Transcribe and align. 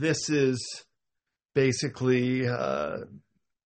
this 0.00 0.30
is 0.30 0.84
basically 1.54 2.48
uh, 2.48 2.98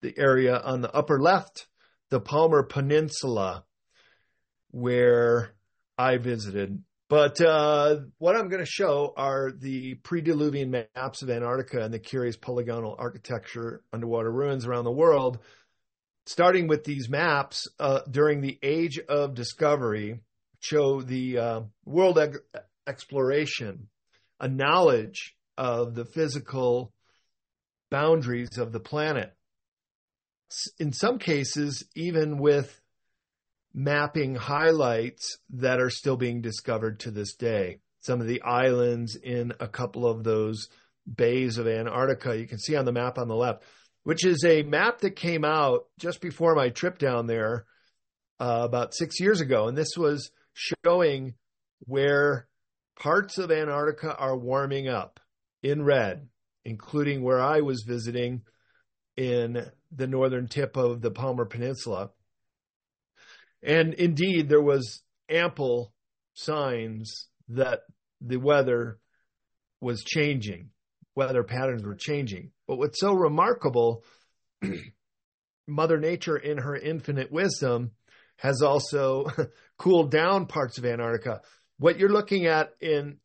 the 0.02 0.13
area 0.17 0.57
on 0.57 0.81
the 0.81 0.91
upper 0.91 1.21
left, 1.21 1.67
the 2.09 2.20
Palmer 2.20 2.63
Peninsula, 2.63 3.63
where 4.71 5.54
I 5.98 6.17
visited. 6.17 6.84
But 7.09 7.40
uh, 7.40 7.98
what 8.17 8.35
I'm 8.35 8.49
going 8.49 8.63
to 8.63 8.70
show 8.70 9.13
are 9.16 9.52
the 9.52 9.95
pre-Diluvian 9.95 10.70
maps 10.70 11.21
of 11.21 11.30
Antarctica 11.30 11.84
and 11.84 11.93
the 11.93 11.99
curious 11.99 12.35
polygonal 12.35 12.95
architecture 12.98 13.84
underwater 13.93 14.31
ruins 14.31 14.65
around 14.65 14.85
the 14.85 14.91
world. 14.91 15.40
Starting 16.26 16.68
with 16.68 16.85
these 16.85 17.09
maps 17.09 17.68
uh, 17.79 17.99
during 18.09 18.41
the 18.41 18.57
Age 18.63 18.98
of 19.09 19.35
Discovery, 19.35 20.21
show 20.62 21.02
the 21.02 21.38
uh, 21.38 21.62
world 21.85 22.18
exploration, 22.88 23.90
a 24.40 24.48
knowledge 24.48 25.35
of 25.57 25.95
the 25.95 26.05
physical 26.05 26.93
boundaries 27.89 28.57
of 28.57 28.71
the 28.71 28.79
planet. 28.79 29.34
In 30.79 30.93
some 30.93 31.20
cases, 31.20 31.84
even 31.96 32.37
with 32.37 32.79
mapping 33.74 34.35
highlights 34.35 35.37
that 35.49 35.79
are 35.79 35.90
still 35.90 36.18
being 36.18 36.41
discovered 36.41 36.99
to 37.01 37.12
this 37.12 37.35
day. 37.35 37.79
Some 38.01 38.21
of 38.21 38.27
the 38.27 38.41
islands 38.41 39.15
in 39.15 39.54
a 39.59 39.68
couple 39.68 40.05
of 40.05 40.24
those 40.24 40.68
bays 41.12 41.57
of 41.57 41.68
Antarctica, 41.68 42.37
you 42.37 42.48
can 42.48 42.59
see 42.59 42.76
on 42.76 42.85
the 42.85 42.91
map 42.91 43.18
on 43.18 43.27
the 43.27 43.35
left, 43.35 43.63
which 44.04 44.26
is 44.26 44.43
a 44.46 44.63
map 44.63 44.99
that 44.99 45.15
came 45.15 45.43
out 45.43 45.85
just 45.98 46.21
before 46.21 46.55
my 46.55 46.70
trip 46.70 46.98
down 46.98 47.27
there 47.27 47.65
uh, 48.40 48.62
about 48.63 48.93
six 48.93 49.20
years 49.20 49.41
ago. 49.41 49.68
And 49.68 49.77
this 49.77 49.98
was 49.98 50.31
showing 50.54 51.34
where 51.79 52.48
parts 52.99 53.37
of 53.37 53.51
Antarctica 53.51 54.15
are 54.15 54.37
warming 54.37 54.87
up 54.87 55.20
in 55.63 55.83
red, 55.83 56.27
including 56.65 57.23
where 57.23 57.41
I 57.41 57.61
was 57.61 57.83
visiting 57.87 58.41
in 59.17 59.65
the 59.91 60.07
northern 60.07 60.47
tip 60.47 60.75
of 60.75 61.01
the 61.01 61.11
Palmer 61.11 61.45
Peninsula. 61.45 62.11
And 63.63 63.93
indeed, 63.93 64.50
there 64.50 64.61
was 64.61 65.01
ample 65.29 65.94
signs 66.34 67.28
that 67.50 67.81
the 68.19 68.38
weather 68.38 69.00
was 69.79 70.03
changing, 70.03 70.69
weather 71.16 71.44
patterns 71.44 71.84
were 71.84 71.95
changing. 71.95 72.51
But 72.67 72.78
what's 72.78 73.00
so 73.00 73.13
remarkable, 73.13 74.03
Mother 75.67 75.97
Nature, 75.97 76.38
in 76.38 76.57
her 76.57 76.75
infinite 76.75 77.31
wisdom, 77.31 77.91
has 78.38 78.61
also 78.61 79.28
cooled 79.78 80.11
down 80.11 80.47
parts 80.47 80.78
of 80.78 80.85
Antarctica. 80.85 81.41
What 81.78 82.00
you're 82.00 82.09
looking 82.09 82.47
at 82.47 82.72
in 82.81 83.17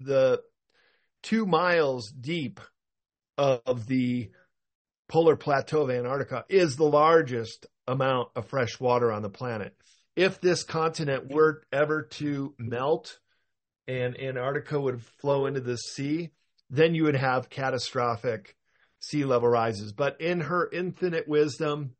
the 0.00 0.40
two 1.22 1.46
miles 1.46 2.10
deep 2.10 2.60
of 3.38 3.86
the 3.86 4.30
polar 5.08 5.36
plateau 5.36 5.82
of 5.82 5.90
Antarctica 5.90 6.44
is 6.48 6.76
the 6.76 6.84
largest 6.84 7.66
amount 7.86 8.28
of 8.36 8.46
fresh 8.46 8.78
water 8.78 9.10
on 9.10 9.22
the 9.22 9.30
planet. 9.30 9.74
If 10.16 10.40
this 10.40 10.62
continent 10.62 11.32
were 11.32 11.62
ever 11.72 12.02
to 12.02 12.54
melt 12.58 13.18
and 13.88 14.18
Antarctica 14.20 14.78
would 14.80 15.02
flow 15.02 15.46
into 15.46 15.60
the 15.60 15.76
sea, 15.76 16.30
then 16.68 16.94
you 16.94 17.04
would 17.04 17.16
have 17.16 17.50
catastrophic 17.50 18.56
sea 19.00 19.24
level 19.24 19.48
rises. 19.48 19.92
But 19.92 20.20
in 20.20 20.40
her 20.40 20.68
infinite 20.70 21.26
wisdom, 21.26 21.94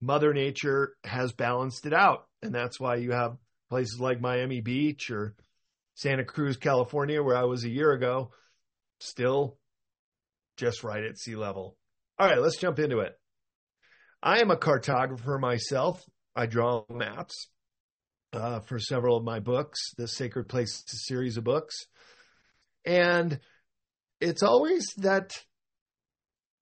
Mother 0.00 0.34
Nature 0.34 0.96
has 1.04 1.32
balanced 1.32 1.86
it 1.86 1.94
out. 1.94 2.26
And 2.42 2.54
that's 2.54 2.78
why 2.78 2.96
you 2.96 3.12
have 3.12 3.38
places 3.70 3.98
like 3.98 4.20
Miami 4.20 4.60
Beach 4.60 5.10
or 5.10 5.34
Santa 5.96 6.24
Cruz, 6.24 6.58
California, 6.58 7.22
where 7.22 7.36
I 7.36 7.44
was 7.44 7.64
a 7.64 7.70
year 7.70 7.90
ago, 7.92 8.30
still 9.00 9.58
just 10.58 10.84
right 10.84 11.02
at 11.02 11.18
sea 11.18 11.36
level. 11.36 11.76
All 12.18 12.28
right, 12.28 12.38
let's 12.38 12.58
jump 12.58 12.78
into 12.78 13.00
it. 13.00 13.18
I 14.22 14.40
am 14.40 14.50
a 14.50 14.56
cartographer 14.56 15.40
myself. 15.40 16.04
I 16.34 16.46
draw 16.46 16.84
maps 16.90 17.48
uh, 18.34 18.60
for 18.60 18.78
several 18.78 19.16
of 19.16 19.24
my 19.24 19.40
books, 19.40 19.78
the 19.96 20.06
Sacred 20.06 20.48
Places 20.48 20.84
series 21.06 21.38
of 21.38 21.44
books. 21.44 21.74
And 22.84 23.40
it's 24.20 24.42
always 24.42 24.84
that 24.98 25.32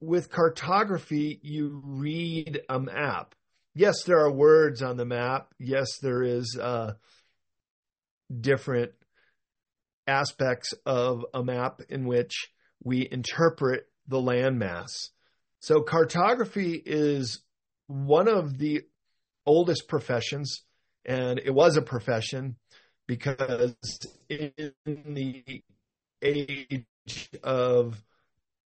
with 0.00 0.31
cartography, 0.31 1.41
you 1.43 1.83
read 1.84 2.61
a 2.69 2.78
map. 2.78 3.34
Yes, 3.75 4.05
there 4.05 4.21
are 4.21 4.31
words 4.31 4.81
on 4.81 4.97
the 4.97 5.05
map. 5.05 5.53
Yes, 5.59 5.99
there 6.00 6.23
is 6.23 6.56
uh, 6.61 6.93
different 8.41 8.93
aspects 10.07 10.75
of 10.85 11.25
a 11.33 11.43
map 11.43 11.81
in 11.89 12.07
which 12.07 12.51
we 12.83 13.09
interpret 13.11 13.87
the 14.07 14.21
landmass. 14.21 14.91
So 15.61 15.81
cartography 15.81 16.81
is 16.85 17.41
one 17.87 18.29
of 18.29 18.59
the 18.59 18.83
oldest 19.47 19.89
professions, 19.89 20.63
and 21.05 21.39
it 21.39 21.55
was 21.55 21.77
a 21.77 21.83
profession 21.83 22.57
because 23.07 23.75
in 24.29 24.73
the 24.87 25.63
age 26.23 26.85
of 27.43 28.03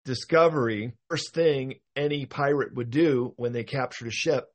discovery, 0.05 0.93
first 1.09 1.33
thing 1.33 1.75
any 1.95 2.25
pirate 2.25 2.73
would 2.75 2.89
do 2.89 3.33
when 3.35 3.51
they 3.51 3.63
captured 3.63 4.07
a 4.07 4.11
ship 4.11 4.45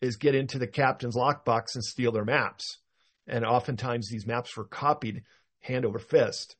is 0.00 0.16
get 0.16 0.34
into 0.34 0.58
the 0.58 0.66
captain's 0.66 1.16
lockbox 1.16 1.74
and 1.74 1.84
steal 1.84 2.12
their 2.12 2.24
maps. 2.24 2.78
And 3.26 3.44
oftentimes 3.44 4.08
these 4.08 4.26
maps 4.26 4.56
were 4.56 4.64
copied 4.64 5.22
hand 5.60 5.84
over 5.84 5.98
fist. 5.98 6.56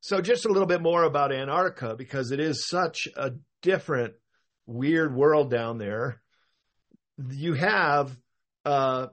So 0.00 0.20
just 0.20 0.46
a 0.46 0.48
little 0.48 0.66
bit 0.66 0.82
more 0.82 1.04
about 1.04 1.32
Antarctica 1.32 1.94
because 1.96 2.30
it 2.30 2.40
is 2.40 2.68
such 2.68 3.08
a 3.16 3.32
different, 3.62 4.14
weird 4.66 5.14
world 5.14 5.50
down 5.50 5.78
there. 5.78 6.22
You 7.30 7.54
have 7.54 8.16
uh, 8.64 9.08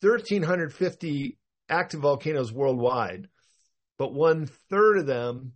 1,350 0.00 1.38
active 1.68 2.00
volcanoes 2.00 2.52
worldwide, 2.52 3.28
but 3.98 4.14
one 4.14 4.46
third 4.70 4.98
of 4.98 5.06
them 5.06 5.52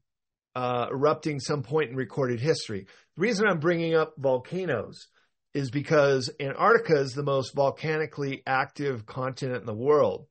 uh, 0.55 0.87
erupting 0.91 1.41
some 1.41 1.63
point 1.63 1.91
in 1.91 1.97
recorded 1.97 2.41
history. 2.41 2.87
The 3.17 3.21
reason 3.21 3.47
I'm 3.47 3.61
bringing 3.61 3.95
up 3.95 4.15
volcanoes 4.19 5.09
is 5.55 5.71
because 5.71 6.31
Antarctica 6.39 7.01
is 7.01 7.13
the 7.13 7.23
most 7.23 7.55
volcanically 7.55 8.43
active 8.47 9.07
continent 9.07 9.61
in 9.61 9.67
the 9.67 9.75
world. 9.75 10.27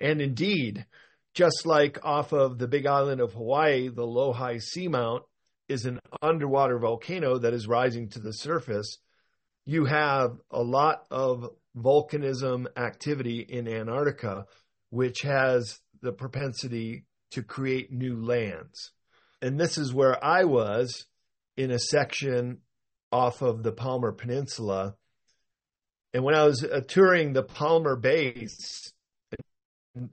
And 0.00 0.20
indeed, 0.20 0.86
just 1.34 1.66
like 1.66 2.04
off 2.04 2.32
of 2.32 2.58
the 2.58 2.68
big 2.68 2.86
island 2.86 3.20
of 3.20 3.34
Hawaii, 3.34 3.88
the 3.88 4.06
Loihi 4.06 4.60
Seamount 4.60 5.20
is 5.68 5.84
an 5.84 6.00
underwater 6.20 6.78
volcano 6.78 7.38
that 7.38 7.54
is 7.54 7.68
rising 7.68 8.08
to 8.10 8.18
the 8.18 8.32
surface. 8.32 8.98
You 9.66 9.84
have 9.84 10.38
a 10.50 10.62
lot 10.62 11.04
of 11.10 11.50
volcanism 11.76 12.66
activity 12.76 13.40
in 13.40 13.68
Antarctica, 13.68 14.46
which 14.90 15.22
has 15.22 15.80
the 16.02 16.12
propensity 16.12 17.04
to 17.30 17.42
create 17.42 17.92
new 17.92 18.16
lands. 18.24 18.90
And 19.40 19.58
this 19.58 19.78
is 19.78 19.94
where 19.94 20.22
I 20.24 20.44
was 20.44 21.06
in 21.56 21.70
a 21.70 21.78
section 21.78 22.58
off 23.12 23.42
of 23.42 23.62
the 23.62 23.72
Palmer 23.72 24.12
Peninsula. 24.12 24.94
And 26.12 26.24
when 26.24 26.34
I 26.34 26.44
was 26.44 26.64
uh, 26.64 26.80
touring 26.86 27.32
the 27.32 27.42
Palmer 27.42 27.96
base, 27.96 28.92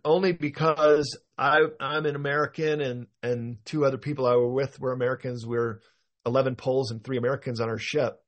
only 0.03 0.31
because 0.31 1.17
I, 1.37 1.61
I'm 1.79 2.05
an 2.05 2.15
American 2.15 2.81
and, 2.81 3.07
and 3.21 3.57
two 3.65 3.85
other 3.85 3.97
people 3.97 4.25
I 4.25 4.35
were 4.35 4.51
with 4.51 4.79
were 4.79 4.91
Americans. 4.91 5.45
We 5.45 5.57
we're 5.57 5.79
11 6.25 6.55
Poles 6.55 6.91
and 6.91 7.03
three 7.03 7.17
Americans 7.17 7.61
on 7.61 7.69
our 7.69 7.77
ship. 7.77 8.21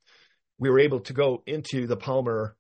We 0.58 0.70
were 0.70 0.80
able 0.80 1.02
to 1.02 1.14
go 1.14 1.44
into 1.46 1.88
the 1.88 1.98
Palmer 1.98 2.56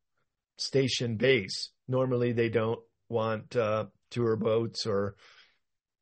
station 0.58 1.16
base. 1.16 1.70
Normally, 1.88 2.34
they 2.34 2.50
don't 2.50 2.80
want 3.10 3.56
uh, 3.56 3.86
tour 4.12 4.36
boats 4.36 4.86
or 4.86 5.16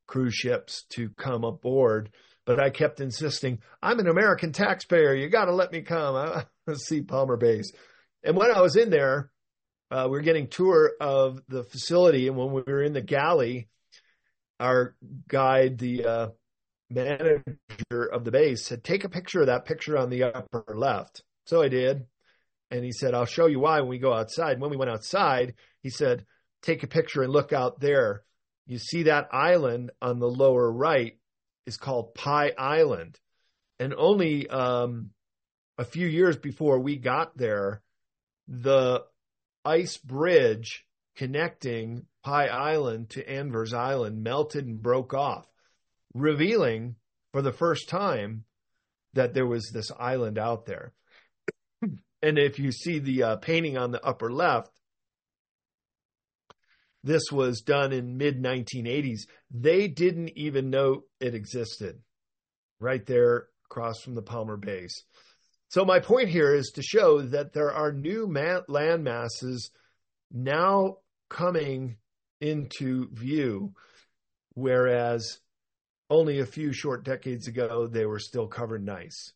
cruise 0.08 0.34
ships 0.34 0.86
to 0.92 1.10
come 1.10 1.44
aboard. 1.44 2.12
But 2.46 2.60
I 2.60 2.70
kept 2.70 3.02
insisting, 3.02 3.60
I'm 3.82 4.00
an 4.00 4.08
American 4.08 4.54
taxpayer. 4.54 5.14
You 5.14 5.30
got 5.30 5.46
to 5.46 5.54
let 5.54 5.72
me 5.72 5.82
come. 5.82 6.16
I 6.16 6.46
see 6.74 7.02
Palmer 7.02 7.38
Base. 7.38 7.72
And 8.24 8.38
when 8.38 8.52
I 8.52 8.62
was 8.62 8.76
in 8.76 8.90
there, 8.90 9.32
uh, 9.92 10.04
we 10.06 10.18
were 10.18 10.22
getting 10.22 10.48
tour 10.48 10.92
of 11.00 11.42
the 11.48 11.64
facility. 11.64 12.28
And 12.28 12.38
when 12.38 12.52
we 12.52 12.62
were 12.66 12.84
in 12.84 12.94
the 12.94 13.02
galley, 13.02 13.70
our 14.60 14.96
guide, 15.28 15.78
the 15.78 16.06
uh, 16.06 16.28
manager 16.90 18.06
of 18.12 18.24
the 18.24 18.32
base, 18.32 18.66
said, 18.66 18.84
Take 18.84 19.04
a 19.04 19.10
picture 19.10 19.42
of 19.42 19.48
that 19.48 19.66
picture 19.66 19.98
on 19.98 20.10
the 20.10 20.24
upper 20.24 20.66
left. 20.76 21.24
So 21.46 21.62
I 21.62 21.70
did. 21.70 22.06
And 22.70 22.84
he 22.84 22.92
said, 22.92 23.14
I'll 23.14 23.26
show 23.26 23.46
you 23.46 23.60
why 23.60 23.80
when 23.80 23.90
we 23.90 24.00
go 24.00 24.14
outside. 24.14 24.60
When 24.60 24.70
we 24.70 24.78
went 24.78 24.92
outside, 24.92 25.54
he 25.82 25.90
said, 25.90 26.26
Take 26.62 26.84
a 26.84 26.88
picture 26.88 27.24
and 27.24 27.32
look 27.32 27.54
out 27.54 27.80
there 27.80 28.24
you 28.68 28.78
see 28.78 29.04
that 29.04 29.30
island 29.32 29.92
on 30.02 30.20
the 30.20 30.30
lower 30.30 30.70
right 30.70 31.18
is 31.66 31.78
called 31.78 32.14
Pie 32.14 32.52
Island. 32.58 33.18
And 33.80 33.94
only 33.98 34.48
um, 34.50 35.12
a 35.78 35.86
few 35.86 36.06
years 36.06 36.36
before 36.36 36.80
we 36.80 36.98
got 36.98 37.38
there, 37.38 37.82
the 38.48 39.06
ice 39.68 39.98
bridge 39.98 40.86
connecting 41.18 42.06
Pie 42.24 42.48
Island 42.48 43.10
to 43.12 43.24
Anvers 43.24 43.74
Island 43.74 44.24
melted 44.24 44.66
and 44.66 44.82
broke 44.82 45.14
off, 45.14 45.46
revealing 46.14 46.96
for 47.34 47.42
the 47.42 47.52
first 47.52 47.90
time 47.90 48.46
that 49.14 49.34
there 49.34 49.46
was 49.46 49.70
this 49.74 49.92
island 50.00 50.38
out 50.38 50.66
there. 50.66 50.94
and 51.82 52.40
if 52.40 52.60
you 52.60 52.72
see 52.72 53.00
the 53.00 53.24
uh, 53.24 53.36
painting 53.38 53.78
on 53.78 53.92
the 53.92 54.04
upper 54.06 54.32
left, 54.32 54.72
this 57.04 57.32
was 57.32 57.62
done 57.62 57.92
in 57.92 58.18
mid 58.18 58.42
1980s. 58.42 59.22
They 59.52 59.90
didn't 59.90 60.30
even 60.38 60.70
know 60.70 61.04
it 61.20 61.36
existed 61.36 62.00
right 62.80 63.06
there 63.06 63.48
across 63.66 64.02
from 64.02 64.16
the 64.16 64.22
Palmer 64.22 64.58
base. 64.58 65.04
So 65.70 65.84
my 65.84 66.00
point 66.00 66.30
here 66.30 66.54
is 66.54 66.72
to 66.76 66.82
show 66.82 67.22
that 67.22 67.54
there 67.54 67.74
are 67.74 67.92
new 67.92 68.26
land 68.68 69.04
masses 69.04 69.72
now 70.32 70.98
coming 71.30 71.98
into 72.40 73.10
view, 73.12 73.74
whereas 74.54 75.40
only 76.10 76.40
a 76.40 76.46
few 76.46 76.72
short 76.72 77.04
decades 77.04 77.48
ago 77.48 77.88
they 77.88 78.06
were 78.06 78.20
still 78.20 78.48
covered 78.48 78.82
in 78.82 78.90
ice. 78.90 79.34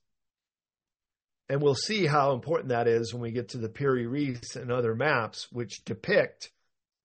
And 1.49 1.61
we'll 1.61 1.75
see 1.75 2.05
how 2.05 2.31
important 2.31 2.69
that 2.69 2.87
is 2.87 3.13
when 3.13 3.21
we 3.21 3.31
get 3.31 3.49
to 3.49 3.57
the 3.57 3.67
Piri 3.67 4.07
Reis 4.07 4.55
and 4.55 4.71
other 4.71 4.95
maps, 4.95 5.51
which 5.51 5.83
depict 5.83 6.49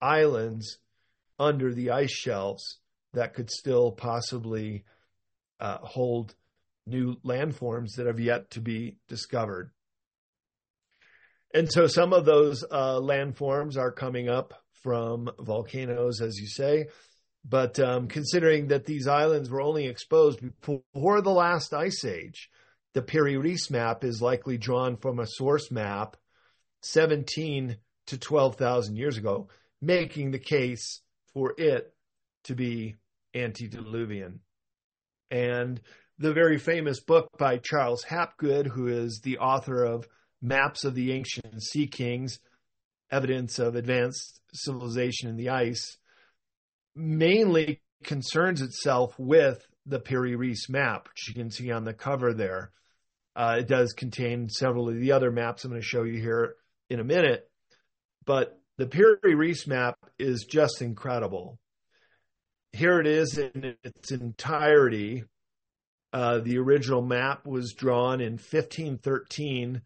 islands 0.00 0.78
under 1.36 1.74
the 1.74 1.90
ice 1.90 2.12
shelves 2.12 2.78
that 3.12 3.34
could 3.34 3.50
still 3.50 3.90
possibly 3.90 4.84
uh, 5.58 5.78
hold 5.78 6.36
new 6.86 7.16
landforms 7.24 7.96
that 7.96 8.06
have 8.06 8.20
yet 8.20 8.50
to 8.52 8.60
be 8.60 8.96
discovered. 9.08 9.70
And 11.54 11.70
so 11.70 11.86
some 11.86 12.12
of 12.12 12.24
those 12.24 12.64
uh, 12.70 13.00
landforms 13.00 13.76
are 13.76 13.92
coming 13.92 14.28
up 14.28 14.54
from 14.82 15.30
volcanoes, 15.38 16.20
as 16.20 16.38
you 16.38 16.46
say. 16.46 16.86
But 17.48 17.78
um, 17.78 18.08
considering 18.08 18.68
that 18.68 18.84
these 18.84 19.06
islands 19.06 19.50
were 19.50 19.62
only 19.62 19.86
exposed 19.86 20.40
before 20.40 21.20
the 21.20 21.30
last 21.30 21.72
ice 21.72 22.04
age, 22.04 22.50
the 22.92 23.02
Piri 23.02 23.36
Reis 23.36 23.70
map 23.70 24.04
is 24.04 24.22
likely 24.22 24.58
drawn 24.58 24.96
from 24.96 25.20
a 25.20 25.26
source 25.26 25.70
map 25.70 26.16
17 26.82 27.76
to 28.06 28.18
12,000 28.18 28.96
years 28.96 29.16
ago, 29.16 29.48
making 29.80 30.30
the 30.30 30.38
case 30.38 31.00
for 31.32 31.54
it 31.56 31.94
to 32.44 32.54
be 32.54 32.96
antediluvian. 33.34 34.40
And 35.30 35.80
the 36.18 36.32
very 36.32 36.58
famous 36.58 37.00
book 37.00 37.28
by 37.38 37.58
Charles 37.58 38.04
Hapgood, 38.04 38.66
who 38.66 38.86
is 38.86 39.20
the 39.22 39.38
author 39.38 39.84
of 39.84 40.08
Maps 40.40 40.84
of 40.84 40.94
the 40.94 41.12
Ancient 41.12 41.62
Sea 41.62 41.86
Kings, 41.86 42.38
Evidence 43.10 43.58
of 43.58 43.76
Advanced 43.76 44.40
Civilization 44.52 45.28
in 45.28 45.36
the 45.36 45.50
Ice, 45.50 45.98
mainly 46.94 47.82
concerns 48.02 48.62
itself 48.62 49.14
with 49.18 49.66
the 49.84 50.00
Piri 50.00 50.36
Reis 50.36 50.68
map, 50.68 51.08
which 51.08 51.28
you 51.28 51.34
can 51.34 51.50
see 51.50 51.70
on 51.70 51.84
the 51.84 51.94
cover 51.94 52.32
there. 52.32 52.72
Uh, 53.34 53.56
it 53.60 53.68
does 53.68 53.92
contain 53.92 54.48
several 54.48 54.88
of 54.88 54.98
the 54.98 55.12
other 55.12 55.30
maps 55.30 55.64
I'm 55.64 55.70
going 55.70 55.80
to 55.80 55.86
show 55.86 56.04
you 56.04 56.20
here 56.20 56.54
in 56.88 57.00
a 57.00 57.04
minute, 57.04 57.48
but 58.24 58.58
the 58.78 58.86
Piri 58.86 59.34
Reis 59.34 59.66
map 59.66 59.98
is 60.18 60.46
just 60.50 60.80
incredible. 60.80 61.58
Here 62.72 63.00
it 63.00 63.06
is 63.06 63.38
in 63.38 63.76
its 63.84 64.12
entirety. 64.12 65.24
Uh, 66.12 66.38
the 66.38 66.58
original 66.58 67.02
map 67.02 67.46
was 67.46 67.74
drawn 67.74 68.20
in 68.20 68.34
1513 68.34 69.82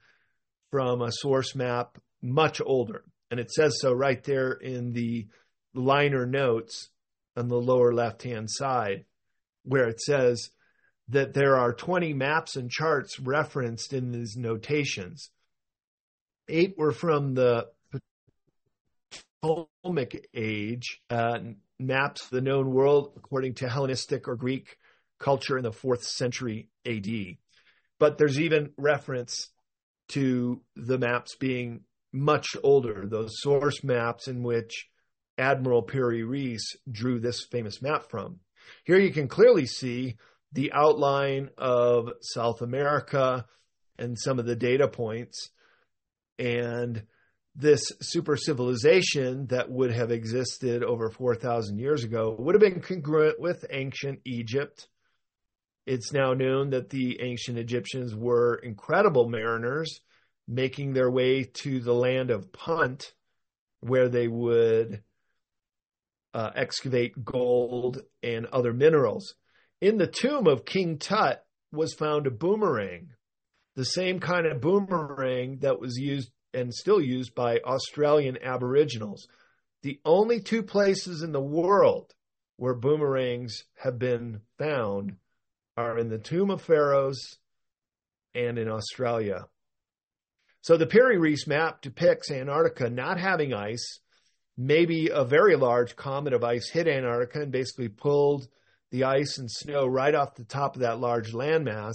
from 0.70 1.02
a 1.02 1.10
source 1.10 1.54
map 1.54 1.98
much 2.22 2.60
older. 2.64 3.04
And 3.30 3.40
it 3.40 3.50
says 3.50 3.78
so 3.80 3.92
right 3.92 4.22
there 4.24 4.52
in 4.52 4.92
the 4.92 5.28
liner 5.74 6.26
notes 6.26 6.90
on 7.36 7.48
the 7.48 7.60
lower 7.60 7.92
left 7.92 8.22
hand 8.22 8.48
side, 8.50 9.04
where 9.64 9.88
it 9.88 10.00
says 10.00 10.50
that 11.08 11.34
there 11.34 11.56
are 11.56 11.72
20 11.72 12.12
maps 12.14 12.56
and 12.56 12.70
charts 12.70 13.18
referenced 13.18 13.92
in 13.92 14.12
these 14.12 14.36
notations. 14.36 15.30
Eight 16.48 16.74
were 16.76 16.92
from 16.92 17.34
the 17.34 17.68
Ptolemaic 19.42 20.28
age 20.34 21.00
uh, 21.08 21.38
maps 21.78 22.28
the 22.28 22.40
known 22.40 22.70
world 22.70 23.12
according 23.16 23.54
to 23.54 23.68
Hellenistic 23.68 24.28
or 24.28 24.36
Greek 24.36 24.76
culture 25.20 25.56
in 25.56 25.62
the 25.62 25.72
fourth 25.72 26.02
century 26.02 26.68
AD. 26.86 27.36
But 28.00 28.18
there's 28.18 28.40
even 28.40 28.72
reference 28.76 29.50
to 30.08 30.60
the 30.74 30.98
maps 30.98 31.36
being 31.36 31.82
much 32.12 32.56
older, 32.64 33.06
those 33.06 33.30
source 33.40 33.84
maps 33.84 34.26
in 34.26 34.42
which 34.42 34.88
Admiral 35.38 35.82
Piri 35.82 36.24
Reis 36.24 36.76
drew 36.90 37.20
this 37.20 37.44
famous 37.44 37.80
map 37.80 38.10
from. 38.10 38.40
Here 38.84 38.98
you 38.98 39.12
can 39.12 39.28
clearly 39.28 39.66
see 39.66 40.16
the 40.52 40.72
outline 40.72 41.50
of 41.56 42.10
South 42.20 42.60
America 42.62 43.46
and 43.98 44.18
some 44.18 44.38
of 44.38 44.46
the 44.46 44.56
data 44.56 44.88
points. 44.88 45.50
And 46.38 47.04
this 47.54 47.82
super 48.00 48.36
civilization 48.36 49.46
that 49.48 49.70
would 49.70 49.92
have 49.92 50.10
existed 50.10 50.82
over 50.82 51.10
4,000 51.10 51.78
years 51.78 52.04
ago 52.04 52.34
would 52.38 52.54
have 52.54 52.60
been 52.60 52.80
congruent 52.80 53.40
with 53.40 53.64
ancient 53.70 54.20
Egypt. 54.24 54.88
It's 55.90 56.12
now 56.12 56.34
known 56.34 56.70
that 56.70 56.90
the 56.90 57.20
ancient 57.20 57.58
Egyptians 57.58 58.14
were 58.14 58.54
incredible 58.62 59.28
mariners 59.28 60.00
making 60.46 60.92
their 60.92 61.10
way 61.10 61.42
to 61.42 61.80
the 61.80 61.92
land 61.92 62.30
of 62.30 62.52
Punt, 62.52 63.12
where 63.80 64.08
they 64.08 64.28
would 64.28 65.02
uh, 66.32 66.50
excavate 66.54 67.24
gold 67.24 68.02
and 68.22 68.46
other 68.46 68.72
minerals. 68.72 69.34
In 69.80 69.98
the 69.98 70.06
tomb 70.06 70.46
of 70.46 70.64
King 70.64 70.96
Tut 70.96 71.44
was 71.72 71.92
found 71.92 72.28
a 72.28 72.30
boomerang, 72.30 73.08
the 73.74 73.84
same 73.84 74.20
kind 74.20 74.46
of 74.46 74.60
boomerang 74.60 75.58
that 75.62 75.80
was 75.80 75.96
used 75.96 76.30
and 76.54 76.72
still 76.72 77.00
used 77.00 77.34
by 77.34 77.58
Australian 77.66 78.38
Aboriginals. 78.40 79.26
The 79.82 79.98
only 80.04 80.40
two 80.40 80.62
places 80.62 81.22
in 81.22 81.32
the 81.32 81.40
world 81.40 82.14
where 82.58 82.74
boomerangs 82.74 83.64
have 83.74 83.98
been 83.98 84.42
found 84.56 85.16
are 85.76 85.98
in 85.98 86.08
the 86.08 86.18
Tomb 86.18 86.50
of 86.50 86.62
Pharaohs 86.62 87.38
and 88.34 88.58
in 88.58 88.68
Australia. 88.68 89.46
So 90.62 90.76
the 90.76 90.86
Piri 90.86 91.18
Reis 91.18 91.46
map 91.46 91.80
depicts 91.80 92.30
Antarctica 92.30 92.90
not 92.90 93.18
having 93.18 93.54
ice. 93.54 94.00
Maybe 94.58 95.08
a 95.08 95.24
very 95.24 95.56
large 95.56 95.96
comet 95.96 96.34
of 96.34 96.44
ice 96.44 96.68
hit 96.70 96.86
Antarctica 96.86 97.42
and 97.42 97.52
basically 97.52 97.88
pulled 97.88 98.46
the 98.90 99.04
ice 99.04 99.38
and 99.38 99.50
snow 99.50 99.86
right 99.86 100.14
off 100.14 100.34
the 100.34 100.44
top 100.44 100.74
of 100.74 100.82
that 100.82 101.00
large 101.00 101.32
landmass. 101.32 101.94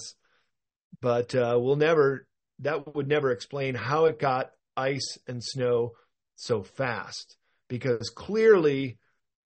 But 0.99 1.35
uh, 1.35 1.57
we'll 1.59 1.75
never 1.75 2.27
that 2.59 2.95
would 2.95 3.07
never 3.07 3.31
explain 3.31 3.75
how 3.75 4.05
it 4.05 4.17
got 4.17 4.51
ice 4.77 5.17
and 5.27 5.43
snow 5.43 5.91
so 6.35 6.63
fast 6.63 7.37
because 7.67 8.09
clearly 8.09 8.97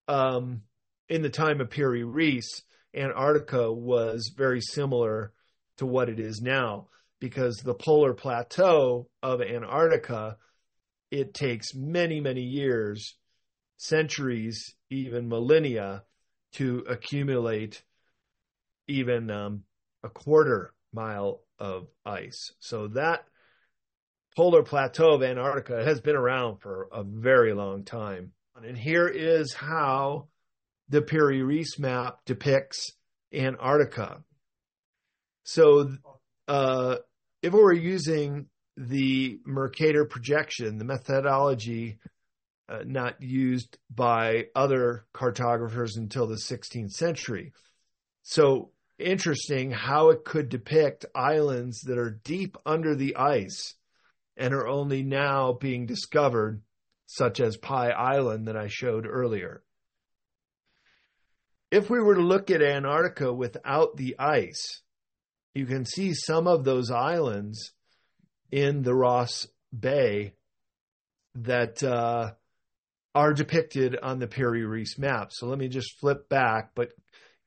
um, 0.08 0.62
in 1.08 1.22
the 1.22 1.30
time 1.30 1.60
of 1.60 1.70
Piri 1.70 2.04
Reis, 2.04 2.62
Antarctica 2.96 3.72
was 3.72 4.34
very 4.36 4.62
similar 4.62 5.34
to 5.78 5.86
what 5.86 6.10
it 6.10 6.20
is 6.20 6.42
now 6.42 6.88
because 7.20 7.58
the 7.58 7.74
polar 7.74 8.14
plateau 8.14 9.08
of 9.22 9.42
Antarctica, 9.42 10.38
it 11.12 11.34
takes 11.34 11.76
many, 11.76 12.20
many 12.22 12.42
years, 12.42 13.16
centuries, 13.78 14.76
even 14.90 15.28
millennia 15.28 16.04
to 16.54 16.84
accumulate 16.90 17.84
even 18.88 19.30
um, 19.30 19.64
a 20.04 20.10
quarter 20.10 20.74
mile 20.92 21.42
of 21.60 21.88
ice. 22.06 22.52
So 22.60 22.88
that 22.90 23.26
polar 24.36 24.64
plateau 24.64 25.16
of 25.16 25.24
Antarctica 25.24 25.84
has 25.84 26.02
been 26.02 26.16
around 26.16 26.60
for 26.62 26.88
a 26.92 27.04
very 27.04 27.54
long 27.54 27.84
time. 27.84 28.32
And 28.56 28.78
here 28.78 29.08
is 29.08 29.54
how 29.54 30.29
the 30.90 31.02
Piri 31.02 31.44
Reis 31.44 31.78
map 31.80 32.20
depicts 32.26 32.92
Antarctica. 33.34 34.24
So, 35.44 35.92
uh, 36.48 36.98
if 37.42 37.54
we 37.54 37.60
were 37.60 37.74
using 37.74 38.48
the 38.76 39.40
Mercator 39.46 40.06
projection, 40.06 40.78
the 40.78 40.86
methodology 40.86 42.00
uh, 42.70 42.84
not 42.86 43.22
used 43.22 43.78
by 43.94 44.46
other 44.56 45.06
cartographers 45.14 45.98
until 45.98 46.28
the 46.28 46.36
16th 46.36 46.92
century. 46.92 47.52
So 48.22 48.72
interesting 49.00 49.72
how 49.72 50.10
it 50.10 50.24
could 50.24 50.50
depict 50.50 51.06
islands 51.16 51.82
that 51.82 51.98
are 51.98 52.20
deep 52.24 52.58
under 52.66 52.96
the 52.96 53.16
ice 53.16 53.76
and 54.38 54.54
are 54.54 54.68
only 54.68 55.04
now 55.04 55.54
being 55.54 55.86
discovered, 55.86 56.62
such 57.08 57.40
as 57.40 57.58
Pie 57.58 57.90
Island 57.90 58.48
that 58.48 58.56
I 58.56 58.68
showed 58.68 59.08
earlier. 59.08 59.64
If 61.72 61.90
we 61.90 62.00
were 62.00 62.16
to 62.16 62.22
look 62.22 62.50
at 62.50 62.62
Antarctica 62.62 63.32
without 63.32 63.96
the 63.96 64.18
ice, 64.18 64.82
you 65.54 65.66
can 65.66 65.86
see 65.86 66.14
some 66.14 66.48
of 66.48 66.64
those 66.64 66.90
islands 66.90 67.74
in 68.52 68.82
the 68.82 68.96
Ross 68.96 69.48
Bay 69.78 70.34
that 71.36 71.84
uh, 71.84 72.32
are 73.14 73.34
depicted 73.34 73.98
on 74.02 74.20
the 74.20 74.28
Piri 74.28 74.66
Reis 74.66 74.98
map. 74.98 75.32
So 75.32 75.48
let 75.48 75.60
me 75.60 75.68
just 75.68 76.00
flip 76.00 76.28
back, 76.28 76.72
but 76.76 76.92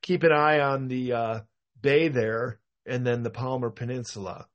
keep 0.01 0.23
an 0.23 0.31
eye 0.31 0.59
on 0.59 0.87
the 0.87 1.13
uh, 1.13 1.39
Bay 1.81 2.07
there, 2.07 2.59
and 2.85 3.05
then 3.05 3.23
the 3.23 3.29
Palmer 3.29 3.69
Peninsula. 3.69 4.47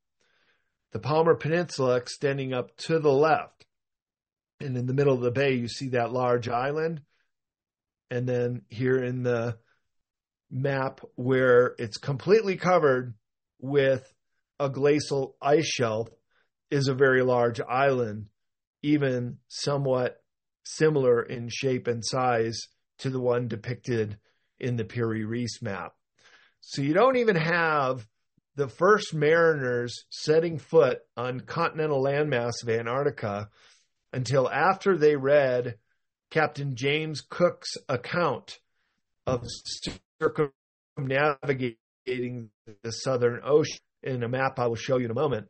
The 0.92 0.98
Palmer 0.98 1.34
Peninsula 1.34 1.96
extending 1.96 2.54
up 2.54 2.74
to 2.78 2.98
the 2.98 3.12
left. 3.12 3.66
And 4.60 4.76
in 4.76 4.86
the 4.86 4.94
middle 4.94 5.14
of 5.14 5.20
the 5.20 5.30
bay, 5.30 5.52
you 5.52 5.68
see 5.68 5.90
that 5.90 6.12
large 6.12 6.48
island. 6.48 7.02
And 8.10 8.28
then 8.28 8.62
here 8.68 9.02
in 9.02 9.22
the 9.22 9.58
map, 10.50 11.00
where 11.14 11.74
it's 11.78 11.98
completely 11.98 12.56
covered 12.56 13.14
with 13.60 14.12
a 14.58 14.70
glacial 14.70 15.36
ice 15.42 15.66
shelf, 15.66 16.08
is 16.70 16.88
a 16.88 16.94
very 16.94 17.22
large 17.22 17.60
island, 17.60 18.26
even 18.82 19.38
somewhat 19.48 20.22
similar 20.64 21.22
in 21.22 21.48
shape 21.48 21.86
and 21.86 22.04
size 22.04 22.60
to 22.98 23.10
the 23.10 23.20
one 23.20 23.48
depicted 23.48 24.18
in 24.60 24.76
the 24.76 24.84
Piri 24.84 25.24
Reis 25.24 25.62
map. 25.62 25.94
So 26.60 26.82
you 26.82 26.92
don't 26.92 27.16
even 27.16 27.36
have 27.36 28.06
the 28.56 28.68
first 28.68 29.14
mariners 29.14 30.04
setting 30.10 30.58
foot 30.58 30.98
on 31.16 31.40
continental 31.40 32.02
landmass 32.02 32.62
of 32.62 32.68
Antarctica 32.68 33.48
until 34.12 34.50
after 34.50 34.98
they 34.98 35.16
read 35.16 35.76
Captain 36.30 36.76
James 36.76 37.20
Cook's 37.20 37.76
account 37.88 38.60
of 39.26 39.44
circumnavigating 40.20 42.50
the 42.82 42.90
Southern 42.90 43.40
Ocean 43.44 43.80
in 44.02 44.22
a 44.22 44.28
map 44.28 44.58
I 44.58 44.66
will 44.66 44.76
show 44.76 44.98
you 44.98 45.06
in 45.06 45.10
a 45.10 45.14
moment. 45.14 45.48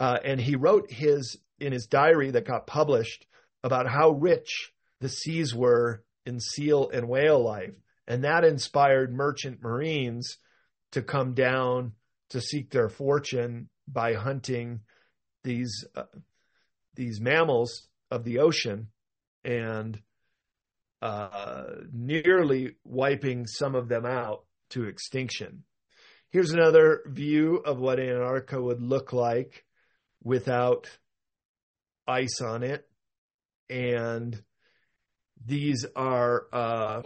Uh, 0.00 0.18
and 0.24 0.40
he 0.40 0.56
wrote 0.56 0.90
his 0.90 1.38
in 1.58 1.72
his 1.72 1.86
diary 1.86 2.32
that 2.32 2.46
got 2.46 2.66
published 2.66 3.26
about 3.62 3.88
how 3.88 4.10
rich 4.10 4.72
the 5.00 5.08
seas 5.08 5.54
were 5.54 6.02
in 6.26 6.40
seal 6.40 6.90
and 6.92 7.08
whale 7.08 7.42
life. 7.42 7.74
And 8.06 8.24
that 8.24 8.44
inspired 8.44 9.14
merchant 9.14 9.62
marines 9.62 10.38
to 10.92 11.02
come 11.02 11.34
down 11.34 11.92
to 12.30 12.40
seek 12.40 12.70
their 12.70 12.88
fortune 12.88 13.68
by 13.86 14.14
hunting 14.14 14.80
these 15.42 15.84
uh, 15.94 16.04
these 16.94 17.20
mammals 17.20 17.88
of 18.10 18.24
the 18.24 18.38
ocean 18.38 18.88
and 19.44 20.00
uh, 21.02 21.66
nearly 21.92 22.76
wiping 22.84 23.46
some 23.46 23.74
of 23.74 23.88
them 23.88 24.06
out 24.06 24.44
to 24.70 24.84
extinction. 24.84 25.64
Here's 26.30 26.50
another 26.50 27.02
view 27.06 27.56
of 27.56 27.78
what 27.78 28.00
Antarctica 28.00 28.60
would 28.60 28.80
look 28.80 29.12
like 29.12 29.64
without 30.22 30.88
ice 32.08 32.40
on 32.40 32.62
it. 32.62 32.88
And 33.70 34.42
these 35.44 35.86
are 35.94 36.46
uh, 36.52 37.02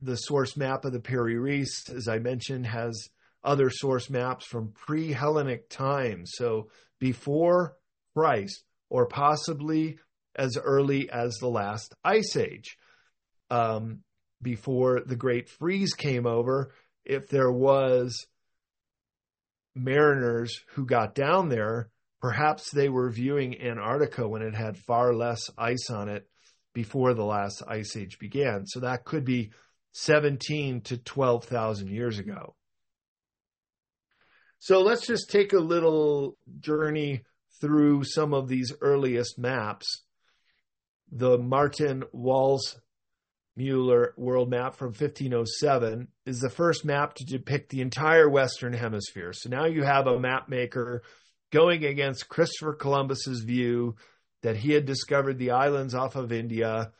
the 0.00 0.16
source 0.16 0.56
map 0.56 0.84
of 0.84 0.92
the 0.92 1.00
Piri 1.00 1.36
Reis, 1.36 1.88
as 1.94 2.08
I 2.08 2.18
mentioned, 2.18 2.66
has 2.66 3.08
other 3.44 3.70
source 3.70 4.08
maps 4.08 4.46
from 4.46 4.72
pre 4.72 5.12
Hellenic 5.12 5.68
times. 5.68 6.32
So 6.34 6.70
before 6.98 7.76
Christ, 8.14 8.64
or 8.88 9.06
possibly 9.06 9.98
as 10.36 10.56
early 10.56 11.10
as 11.10 11.36
the 11.36 11.48
last 11.48 11.94
ice 12.04 12.36
age. 12.36 12.76
Um, 13.50 14.00
before 14.40 15.02
the 15.06 15.16
Great 15.16 15.48
Freeze 15.48 15.94
came 15.94 16.26
over, 16.26 16.72
if 17.04 17.28
there 17.28 17.52
was 17.52 18.26
mariners 19.74 20.60
who 20.74 20.84
got 20.84 21.14
down 21.14 21.48
there, 21.48 21.90
perhaps 22.20 22.70
they 22.70 22.88
were 22.88 23.10
viewing 23.10 23.60
Antarctica 23.60 24.26
when 24.28 24.42
it 24.42 24.54
had 24.54 24.76
far 24.76 25.14
less 25.14 25.50
ice 25.58 25.90
on 25.90 26.08
it 26.08 26.28
before 26.74 27.14
the 27.14 27.24
last 27.24 27.62
ice 27.68 27.96
age 27.96 28.18
began. 28.18 28.66
So 28.66 28.80
that 28.80 29.04
could 29.04 29.24
be 29.24 29.52
17 29.92 30.82
to 30.82 30.96
12,000 30.98 31.88
years 31.88 32.18
ago. 32.18 32.54
So 34.58 34.80
let's 34.80 35.06
just 35.06 35.28
take 35.30 35.52
a 35.52 35.58
little 35.58 36.36
journey 36.60 37.24
through 37.60 38.04
some 38.04 38.32
of 38.32 38.48
these 38.48 38.72
earliest 38.80 39.38
maps. 39.38 40.04
The 41.12 41.38
Martin 41.38 42.04
Walls 42.12 42.80
Mueller 43.54 44.14
world 44.16 44.48
map 44.48 44.74
from 44.74 44.88
1507 44.88 46.08
is 46.24 46.40
the 46.40 46.48
first 46.48 46.86
map 46.86 47.14
to 47.14 47.24
depict 47.24 47.68
the 47.68 47.82
entire 47.82 48.28
Western 48.28 48.72
Hemisphere. 48.72 49.34
So 49.34 49.50
now 49.50 49.66
you 49.66 49.82
have 49.82 50.06
a 50.06 50.18
map 50.18 50.48
maker 50.48 51.02
going 51.52 51.84
against 51.84 52.30
Christopher 52.30 52.72
Columbus's 52.72 53.42
view 53.42 53.96
that 54.42 54.56
he 54.56 54.72
had 54.72 54.86
discovered 54.86 55.38
the 55.38 55.50
islands 55.50 55.94
off 55.94 56.16
of 56.16 56.32
India 56.32 56.92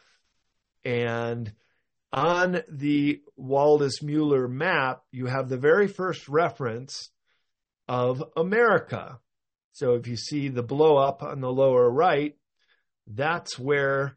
and 0.85 1.52
on 2.12 2.62
the 2.69 3.23
Waldseemüller 3.40 4.50
map, 4.50 5.02
you 5.11 5.26
have 5.26 5.49
the 5.49 5.57
very 5.57 5.88
first 5.88 6.28
reference 6.28 7.11
of 7.88 8.23
America. 8.37 9.19
So 9.73 9.95
if 9.95 10.07
you 10.07 10.16
see 10.16 10.49
the 10.49 10.62
blow 10.62 10.99
up 10.99 11.23
on 11.23 11.40
the 11.40 11.50
lower 11.50 11.88
right, 11.88 12.37
that's 13.06 13.59
where 13.59 14.16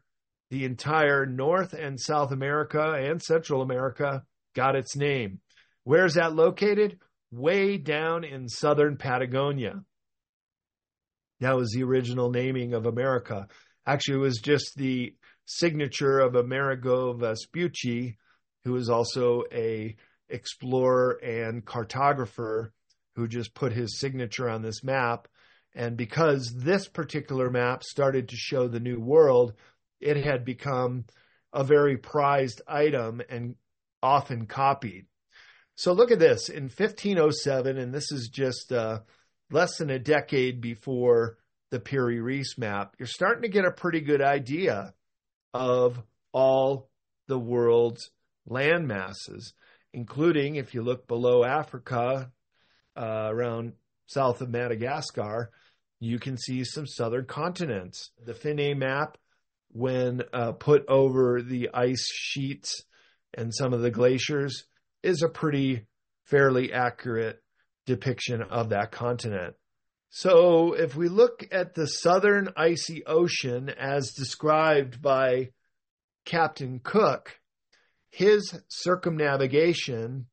the 0.50 0.64
entire 0.64 1.26
North 1.26 1.72
and 1.72 2.00
South 2.00 2.32
America 2.32 2.92
and 2.92 3.20
Central 3.20 3.62
America 3.62 4.24
got 4.54 4.76
its 4.76 4.96
name. 4.96 5.40
Where's 5.84 6.14
that 6.14 6.34
located? 6.34 6.98
Way 7.30 7.78
down 7.78 8.24
in 8.24 8.48
southern 8.48 8.96
Patagonia. 8.96 9.82
That 11.40 11.56
was 11.56 11.72
the 11.72 11.82
original 11.82 12.30
naming 12.30 12.72
of 12.72 12.86
America. 12.86 13.48
Actually, 13.86 14.16
it 14.16 14.20
was 14.20 14.38
just 14.38 14.72
the 14.76 15.14
signature 15.44 16.18
of 16.18 16.34
Amerigo 16.34 17.12
Vespucci, 17.12 18.16
who 18.64 18.72
was 18.72 18.88
also 18.88 19.44
a 19.52 19.96
explorer 20.28 21.20
and 21.22 21.64
cartographer 21.64 22.70
who 23.14 23.28
just 23.28 23.54
put 23.54 23.72
his 23.72 23.98
signature 23.98 24.48
on 24.48 24.62
this 24.62 24.82
map. 24.82 25.28
And 25.76 25.96
because 25.96 26.52
this 26.56 26.88
particular 26.88 27.50
map 27.50 27.84
started 27.84 28.30
to 28.30 28.36
show 28.36 28.66
the 28.66 28.80
new 28.80 28.98
world, 28.98 29.52
it 30.00 30.16
had 30.16 30.44
become 30.44 31.04
a 31.52 31.62
very 31.62 31.96
prized 31.96 32.62
item 32.66 33.22
and 33.28 33.54
often 34.02 34.46
copied. 34.46 35.06
So 35.76 35.92
look 35.92 36.10
at 36.10 36.18
this 36.18 36.48
in 36.48 36.64
1507, 36.64 37.78
and 37.78 37.94
this 37.94 38.10
is 38.10 38.28
just 38.32 38.72
uh, 38.72 39.00
less 39.50 39.76
than 39.76 39.90
a 39.90 39.98
decade 39.98 40.60
before 40.60 41.36
the 41.70 41.80
Piri 41.80 42.20
Reis 42.20 42.56
map, 42.56 42.94
you're 42.98 43.06
starting 43.06 43.42
to 43.42 43.48
get 43.48 43.64
a 43.64 43.70
pretty 43.70 44.00
good 44.00 44.22
idea 44.22 44.94
of 45.52 46.02
all 46.32 46.88
the 47.28 47.38
world's 47.38 48.10
land 48.46 48.86
masses, 48.86 49.52
including, 49.92 50.56
if 50.56 50.74
you 50.74 50.82
look 50.82 51.08
below 51.08 51.44
Africa, 51.44 52.30
uh, 52.96 53.28
around 53.30 53.72
south 54.06 54.40
of 54.40 54.50
Madagascar, 54.50 55.50
you 56.00 56.18
can 56.18 56.36
see 56.36 56.64
some 56.64 56.86
southern 56.86 57.26
continents. 57.26 58.10
The 58.24 58.34
Finney 58.34 58.74
map, 58.74 59.16
when 59.72 60.22
uh, 60.32 60.52
put 60.52 60.86
over 60.88 61.42
the 61.42 61.70
ice 61.72 62.06
sheets 62.12 62.82
and 63.34 63.54
some 63.54 63.72
of 63.72 63.80
the 63.80 63.90
glaciers, 63.90 64.64
is 65.02 65.22
a 65.22 65.28
pretty 65.28 65.86
fairly 66.24 66.72
accurate 66.72 67.42
depiction 67.86 68.42
of 68.42 68.70
that 68.70 68.90
continent. 68.90 69.54
So, 70.10 70.72
if 70.72 70.96
we 70.96 71.08
look 71.08 71.46
at 71.50 71.74
the 71.74 71.86
southern 71.86 72.50
icy 72.56 73.04
ocean 73.06 73.68
as 73.68 74.12
described 74.12 75.02
by 75.02 75.50
Captain 76.24 76.80
Cook, 76.82 77.38
his 78.10 78.58
circumnavigation 78.68 80.26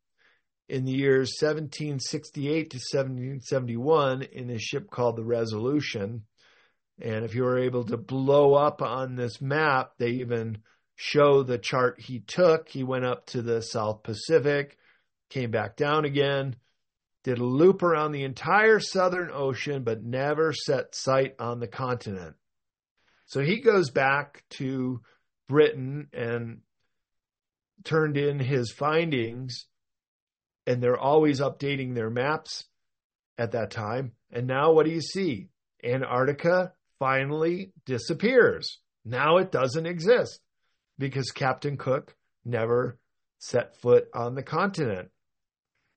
in 0.69 0.85
the 0.85 0.91
years 0.91 1.35
1768 1.39 2.71
to 2.71 2.77
1771 2.77 4.23
in 4.23 4.49
a 4.49 4.59
ship 4.59 4.89
called 4.89 5.17
the 5.17 5.23
Resolution. 5.23 6.23
And 7.01 7.25
if 7.25 7.35
you 7.35 7.43
were 7.43 7.59
able 7.59 7.83
to 7.85 7.97
blow 7.97 8.53
up 8.53 8.81
on 8.81 9.15
this 9.15 9.41
map, 9.41 9.93
they 9.97 10.11
even 10.11 10.59
show 10.95 11.43
the 11.43 11.57
chart 11.57 11.99
he 11.99 12.19
took. 12.19 12.69
He 12.69 12.83
went 12.83 13.05
up 13.05 13.25
to 13.27 13.41
the 13.41 13.61
South 13.61 14.03
Pacific, 14.03 14.77
came 15.29 15.51
back 15.51 15.75
down 15.75 16.05
again, 16.05 16.55
did 17.23 17.39
a 17.39 17.43
loop 17.43 17.83
around 17.83 18.11
the 18.11 18.23
entire 18.23 18.79
Southern 18.79 19.31
Ocean, 19.33 19.83
but 19.83 20.03
never 20.03 20.53
set 20.53 20.95
sight 20.95 21.35
on 21.39 21.59
the 21.59 21.67
continent. 21.67 22.35
So 23.25 23.41
he 23.41 23.61
goes 23.61 23.89
back 23.89 24.43
to 24.51 25.01
Britain 25.47 26.07
and 26.13 26.61
turned 27.83 28.17
in 28.17 28.39
his 28.39 28.71
findings, 28.71 29.65
and 30.65 30.81
they're 30.81 30.99
always 30.99 31.39
updating 31.39 31.93
their 31.93 32.09
maps 32.09 32.65
at 33.37 33.51
that 33.51 33.71
time. 33.71 34.13
And 34.31 34.47
now 34.47 34.71
what 34.71 34.85
do 34.85 34.91
you 34.91 35.01
see? 35.01 35.49
Antarctica 35.83 36.73
finally 36.99 37.73
disappears. 37.85 38.79
Now 39.05 39.37
it 39.37 39.51
doesn't 39.51 39.85
exist 39.85 40.39
because 40.97 41.31
Captain 41.31 41.77
Cook 41.77 42.15
never 42.45 42.97
set 43.39 43.75
foot 43.81 44.07
on 44.13 44.35
the 44.35 44.43
continent 44.43 45.09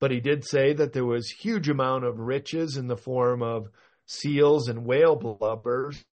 but 0.00 0.10
he 0.10 0.20
did 0.20 0.44
say 0.44 0.72
that 0.74 0.92
there 0.92 1.04
was 1.04 1.28
huge 1.30 1.68
amount 1.68 2.04
of 2.04 2.18
riches 2.18 2.76
in 2.76 2.86
the 2.86 2.96
form 2.96 3.42
of 3.42 3.68
seals 4.06 4.68
and 4.68 4.84
whale 4.84 5.16
blubbers 5.16 6.04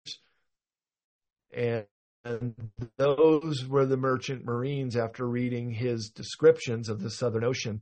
and, 1.51 1.85
and 2.25 2.55
those 2.97 3.67
were 3.67 3.85
the 3.85 3.97
merchant 3.97 4.43
marines 4.45 4.95
after 4.95 5.27
reading 5.27 5.71
his 5.71 6.09
descriptions 6.09 6.89
of 6.89 7.01
the 7.01 7.11
southern 7.11 7.43
ocean 7.43 7.81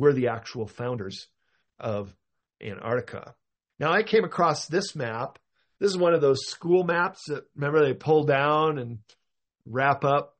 were 0.00 0.12
the 0.12 0.28
actual 0.28 0.66
founders 0.66 1.28
of 1.78 2.14
Antarctica. 2.62 3.34
Now, 3.78 3.92
I 3.92 4.02
came 4.02 4.24
across 4.24 4.66
this 4.66 4.96
map. 4.96 5.38
This 5.78 5.90
is 5.90 5.96
one 5.96 6.14
of 6.14 6.20
those 6.20 6.46
school 6.46 6.84
maps 6.84 7.20
that 7.28 7.44
remember 7.54 7.84
they 7.84 7.94
pull 7.94 8.24
down 8.24 8.78
and 8.78 8.98
wrap 9.66 10.04
up. 10.04 10.36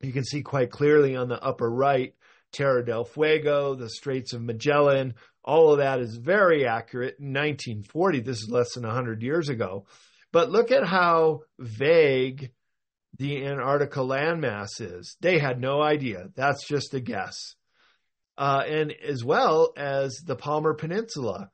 You 0.00 0.12
can 0.12 0.24
see 0.24 0.42
quite 0.42 0.70
clearly 0.70 1.16
on 1.16 1.28
the 1.28 1.42
upper 1.42 1.68
right 1.68 2.14
Terra 2.52 2.84
del 2.84 3.04
Fuego, 3.04 3.74
the 3.74 3.90
Straits 3.90 4.32
of 4.32 4.42
Magellan. 4.42 5.14
All 5.44 5.72
of 5.72 5.78
that 5.78 6.00
is 6.00 6.16
very 6.16 6.66
accurate. 6.66 7.16
In 7.18 7.32
1940, 7.32 8.20
this 8.20 8.38
is 8.38 8.48
less 8.48 8.74
than 8.74 8.84
100 8.84 9.22
years 9.22 9.48
ago. 9.48 9.86
But 10.32 10.50
look 10.50 10.70
at 10.70 10.86
how 10.86 11.42
vague 11.58 12.52
the 13.18 13.44
Antarctica 13.46 14.00
landmass 14.00 14.80
is. 14.80 15.16
They 15.20 15.38
had 15.38 15.60
no 15.60 15.80
idea. 15.80 16.30
That's 16.34 16.66
just 16.66 16.94
a 16.94 17.00
guess. 17.00 17.54
Uh, 18.36 18.62
and 18.66 18.92
as 18.92 19.24
well 19.24 19.72
as 19.76 20.22
the 20.26 20.36
Palmer 20.36 20.74
Peninsula, 20.74 21.50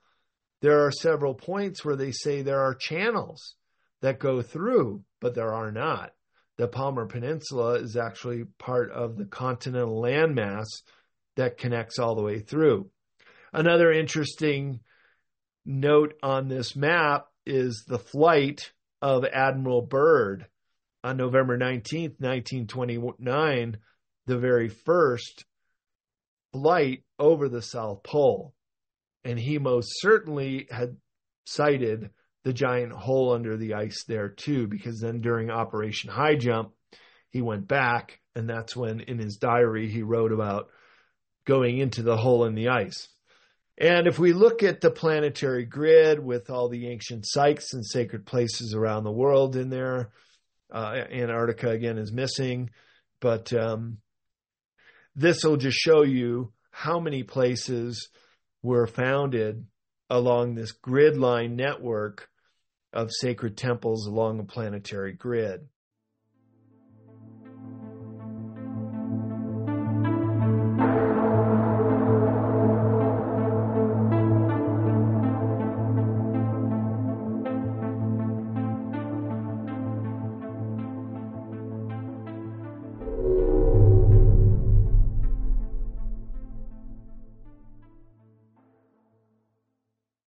there 0.63 0.87
are 0.87 0.93
several 0.93 1.35
points 1.35 1.85
where 1.85 1.97
they 1.97 2.13
say 2.13 2.43
there 2.43 2.61
are 2.61 2.75
channels 2.75 3.55
that 4.01 4.19
go 4.19 4.43
through, 4.43 5.03
but 5.21 5.35
there 5.35 5.53
are 5.53 5.71
not 5.71 6.13
the 6.61 6.69
Palmer 6.69 7.07
Peninsula 7.07 7.77
is 7.77 7.97
actually 7.97 8.45
part 8.59 8.93
of 8.93 9.17
the 9.17 9.25
continental 9.25 9.99
landmass 10.03 10.67
that 11.37 11.57
connects 11.57 11.99
all 11.99 12.15
the 12.15 12.23
way 12.23 12.39
through. 12.39 12.91
Another 13.51 13.91
interesting 13.91 14.81
note 15.65 16.13
on 16.23 16.49
this 16.49 16.77
map 16.77 17.29
is 17.47 17.87
the 17.89 17.99
flight 17.99 18.73
of 19.01 19.25
Admiral 19.25 19.81
Byrd 19.81 20.49
on 21.03 21.17
November 21.17 21.57
19th, 21.57 22.21
1929, 22.21 23.79
the 24.27 24.39
very 24.39 24.69
first 24.69 25.47
flight 26.53 27.05
over 27.19 27.49
the 27.49 27.63
South 27.63 28.03
Pole. 28.03 28.55
And 29.25 29.39
he 29.39 29.59
most 29.59 29.89
certainly 30.01 30.67
had 30.71 30.97
sighted 31.47 32.11
the 32.45 32.53
giant 32.53 32.93
hole 32.93 33.33
under 33.33 33.57
the 33.57 33.75
ice 33.75 34.05
there 34.09 34.29
too, 34.29 34.67
because 34.67 35.01
then 35.01 35.21
during 35.21 35.51
Operation 35.51 36.11
High 36.11 36.37
Jump, 36.37 36.73
he 37.31 37.43
went 37.43 37.69
back, 37.69 38.21
and 38.35 38.49
that's 38.49 38.75
when 38.75 39.01
in 39.01 39.19
his 39.19 39.37
diary 39.37 39.89
he 39.89 40.03
wrote 40.03 40.33
about 40.33 40.69
going 41.45 41.79
into 41.79 42.03
the 42.03 42.17
hole 42.17 42.45
in 42.45 42.55
the 42.55 42.69
ice. 42.69 43.09
And 43.79 44.07
if 44.07 44.19
we 44.19 44.33
look 44.33 44.63
at 44.63 44.81
the 44.81 44.91
planetary 44.91 45.65
grid 45.65 46.19
with 46.19 46.51
all 46.51 46.69
the 46.69 46.89
ancient 46.89 47.25
sites 47.27 47.73
and 47.73 47.85
sacred 47.85 48.27
places 48.27 48.75
around 48.75 49.05
the 49.05 49.11
world 49.11 49.57
in 49.57 49.71
there, 49.71 50.11
uh, 50.73 51.03
Antarctica 51.11 51.71
again 51.71 51.99
is 51.99 52.13
missing, 52.13 52.71
but 53.21 53.53
um, 53.53 53.99
this 55.15 55.43
will 55.45 55.57
just 55.57 55.79
show 55.79 56.03
you 56.03 56.53
how 56.71 57.01
many 57.01 57.23
places 57.23 58.09
were 58.63 58.87
founded 58.87 59.67
along 60.09 60.55
this 60.55 60.73
grid 60.73 61.17
line 61.17 61.57
network 61.57 62.29
of 62.93 63.11
sacred 63.13 63.57
temples 63.57 64.07
along 64.07 64.41
a 64.41 64.45
planetary 64.45 65.13
grid. 65.13 65.69